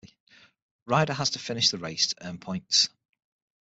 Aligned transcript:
Rider 0.87 1.13
has 1.13 1.29
to 1.29 1.37
finish 1.37 1.69
the 1.69 1.77
race 1.77 2.07
to 2.07 2.25
earn 2.27 2.39
points. 2.39 2.89